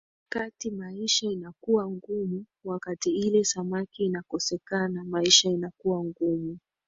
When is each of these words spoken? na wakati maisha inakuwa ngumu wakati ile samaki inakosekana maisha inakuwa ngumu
na 0.01 0.09
wakati 0.41 0.71
maisha 0.71 1.27
inakuwa 1.27 1.87
ngumu 1.89 2.45
wakati 2.63 3.11
ile 3.15 3.43
samaki 3.43 4.05
inakosekana 4.05 5.03
maisha 5.03 5.49
inakuwa 5.49 6.03
ngumu 6.03 6.57